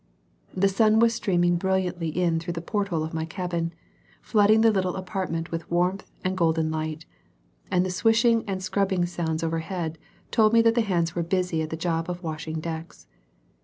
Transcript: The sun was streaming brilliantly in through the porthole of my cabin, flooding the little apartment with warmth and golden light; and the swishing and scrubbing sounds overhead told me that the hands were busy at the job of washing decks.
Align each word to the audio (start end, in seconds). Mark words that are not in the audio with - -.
The 0.55 0.67
sun 0.67 0.97
was 0.97 1.13
streaming 1.13 1.57
brilliantly 1.57 2.07
in 2.07 2.39
through 2.39 2.53
the 2.53 2.61
porthole 2.61 3.03
of 3.03 3.13
my 3.13 3.23
cabin, 3.23 3.71
flooding 4.23 4.61
the 4.61 4.71
little 4.71 4.95
apartment 4.95 5.51
with 5.51 5.69
warmth 5.69 6.09
and 6.23 6.35
golden 6.35 6.71
light; 6.71 7.05
and 7.69 7.85
the 7.85 7.91
swishing 7.91 8.43
and 8.47 8.63
scrubbing 8.63 9.05
sounds 9.05 9.43
overhead 9.43 9.99
told 10.31 10.53
me 10.53 10.61
that 10.63 10.73
the 10.73 10.81
hands 10.81 11.13
were 11.13 11.21
busy 11.21 11.61
at 11.61 11.69
the 11.69 11.77
job 11.77 12.09
of 12.09 12.23
washing 12.23 12.59
decks. 12.59 13.05